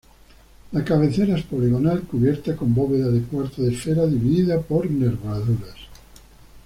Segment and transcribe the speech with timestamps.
[0.71, 5.75] La cabecera es poligonal cubierta con bóveda de cuarto de esfera, dividida por nervaduras.